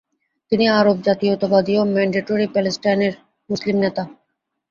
তিনি 0.51 0.65
আরব 0.69 0.97
জাতীয়তাবাদী 1.01 1.73
ও 1.77 1.83
মেন্ডেটরি 1.95 2.47
প্যালেস্টাইনের 2.47 3.13
মুসলিম 3.49 3.77
নেতা। 3.79 4.03